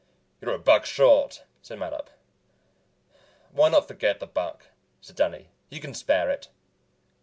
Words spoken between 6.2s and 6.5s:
it."